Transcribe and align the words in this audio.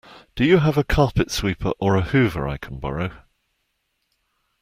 Do 0.35 0.45
you 0.45 0.57
have 0.57 0.79
a 0.79 0.83
carpet 0.83 1.29
sweeper 1.29 1.73
or 1.77 1.95
a 1.95 2.01
Hoover 2.01 2.47
I 2.47 2.57
can 2.57 2.79
borrow? 2.79 3.11